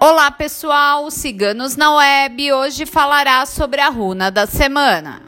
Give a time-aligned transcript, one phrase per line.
[0.00, 5.20] Olá pessoal, Ciganos na Web hoje falará sobre a runa da semana.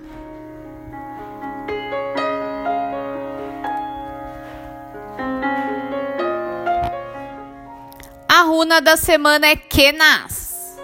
[8.28, 10.78] A runa da semana é Kenas.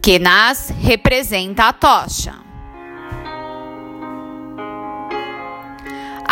[0.00, 2.43] Kenas representa a tocha.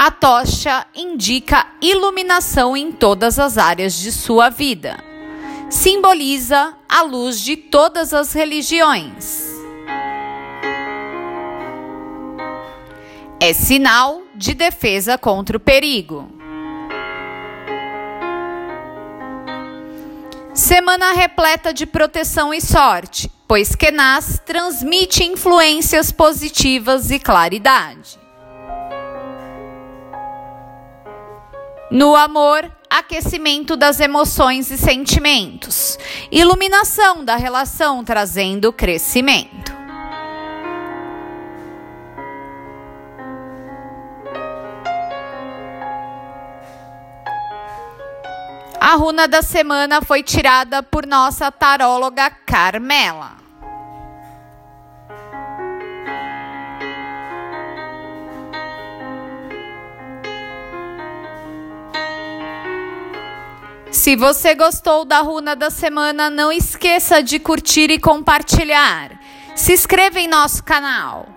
[0.04, 4.98] A tocha indica iluminação em todas as áreas de sua vida.
[5.70, 9.46] Simboliza a luz de todas as religiões.
[13.40, 16.28] É sinal de defesa contra o perigo.
[20.52, 28.20] Semana repleta de proteção e sorte, pois Kenas transmite influências positivas e claridade.
[31.92, 35.98] No amor, aquecimento das emoções e sentimentos,
[36.30, 39.70] iluminação da relação trazendo crescimento.
[48.80, 53.41] A runa da semana foi tirada por nossa taróloga Carmela.
[63.92, 69.20] Se você gostou da runa da semana, não esqueça de curtir e compartilhar.
[69.54, 71.28] Se inscreva em nosso canal.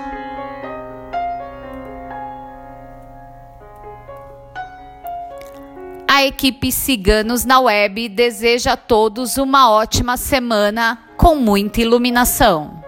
[6.19, 12.78] A equipe Ciganos na Web deseja a todos uma ótima semana com muita iluminação.